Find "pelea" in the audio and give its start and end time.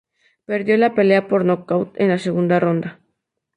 0.95-1.27